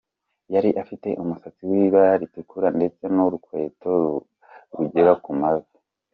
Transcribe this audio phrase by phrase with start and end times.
[0.53, 3.93] Yari afite umusatsi w’ibara ritukura ndetse n’urukweto
[4.77, 5.71] rugera ku mavi.